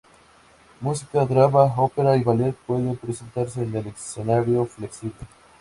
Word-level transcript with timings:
Música, 0.81 1.23
drama, 1.27 1.75
ópera 1.79 2.17
y 2.17 2.23
ballet 2.23 2.53
pueden 2.65 2.97
presentarse 2.97 3.61
en 3.61 3.75
el 3.75 3.85
escenario 3.85 4.65
flexible. 4.65 5.13